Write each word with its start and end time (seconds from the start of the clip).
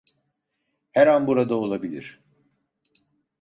Her 0.91 1.07
an 1.07 1.27
burada 1.27 1.55
olabilir. 1.55 2.19